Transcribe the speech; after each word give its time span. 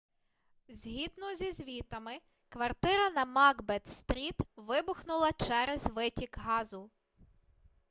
згідно 0.67 1.35
зі 1.35 1.51
звітами 1.51 2.17
квартира 2.49 3.09
на 3.09 3.25
макбет 3.25 3.87
стріт 3.87 4.35
вибухнула 4.55 5.31
через 5.31 5.87
витік 5.89 6.37
газу 6.37 6.89